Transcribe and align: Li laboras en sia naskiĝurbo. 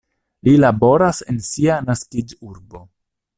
Li 0.47 0.53
laboras 0.61 1.19
en 1.33 1.37
sia 1.49 1.77
naskiĝurbo. 1.91 2.83